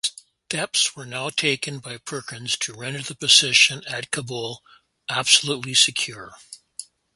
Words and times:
Steps 0.49 0.95
were 0.95 1.05
now 1.05 1.29
taken 1.29 1.77
by 1.77 1.99
Perkins 1.99 2.57
to 2.57 2.73
render 2.73 3.03
the 3.03 3.13
position 3.13 3.83
at 3.85 4.09
Kabul 4.09 4.63
absolutely 5.07 5.75
secure. 5.75 6.33